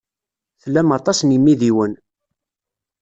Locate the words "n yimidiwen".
1.21-1.93